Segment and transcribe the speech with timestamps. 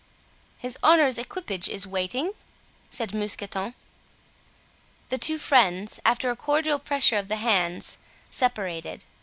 [0.57, 2.31] "His honor's equipage is waiting,"
[2.89, 3.75] said Mousqueton.
[5.09, 7.99] The two friends, after a cordial pressure of the hands,
[8.31, 9.05] separated.